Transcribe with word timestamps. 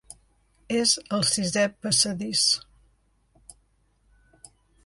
És 0.77 0.93
al 1.17 1.25
sisè 1.33 1.67
passadís. 1.87 2.47